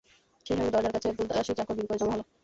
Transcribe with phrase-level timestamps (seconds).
[0.45, 2.21] সেইসঙ্গে দরজার কাছে একদল দাসী চাকর ভিড় করে জমা হল।